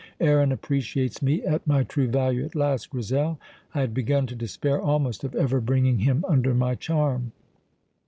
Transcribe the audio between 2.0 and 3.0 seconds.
value at last,